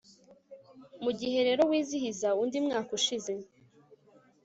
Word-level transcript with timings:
mugihe 1.03 1.39
rero 1.47 1.61
wizihiza 1.69 2.29
undi 2.41 2.57
mwaka 2.65 2.89
ushize 2.99 3.33